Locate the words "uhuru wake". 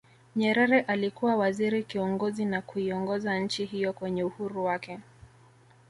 4.23-4.99